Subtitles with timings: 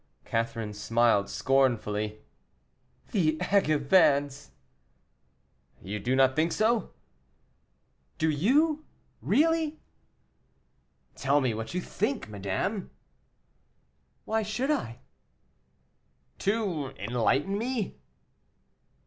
[0.25, 2.23] Catherine smiled scornfully.
[3.11, 4.49] "The Angevins!"
[5.79, 6.91] "You do not think so?"
[8.17, 8.83] "Do you,
[9.21, 9.79] really?"
[11.13, 12.89] "Tell me what you think, madame."
[14.25, 15.01] "Why should I?"
[16.39, 17.99] "To enlighten me."